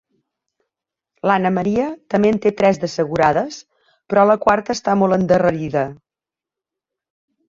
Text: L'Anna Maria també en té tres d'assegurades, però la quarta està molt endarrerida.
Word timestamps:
L'Anna 1.29 1.49
Maria 1.57 1.83
també 2.13 2.31
en 2.35 2.39
té 2.45 2.51
tres 2.61 2.79
d'assegurades, 2.83 3.59
però 4.13 4.23
la 4.29 4.37
quarta 4.47 4.73
està 4.77 4.97
molt 5.03 5.17
endarrerida. 5.19 5.85